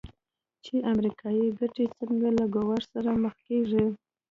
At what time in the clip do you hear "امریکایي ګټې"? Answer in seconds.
0.93-1.85